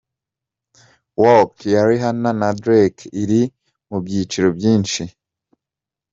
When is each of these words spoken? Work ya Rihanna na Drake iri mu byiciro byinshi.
Work 1.21 1.53
ya 1.73 1.81
Rihanna 1.89 2.31
na 2.41 2.49
Drake 2.61 3.03
iri 3.21 3.41
mu 3.89 3.97
byiciro 4.05 4.49
byinshi. 4.57 5.01